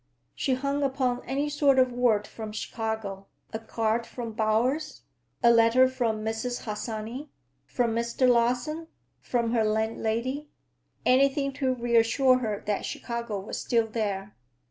[0.33, 5.03] She hung upon any sort of word from Chicago; a card from Bowers,
[5.43, 6.61] a letter from Mrs.
[6.63, 7.29] Harsanyi,
[7.67, 8.27] from Mr.
[8.27, 8.87] Larsen,
[9.19, 14.35] from her landlady,—anything to reassure her that Chicago was still there.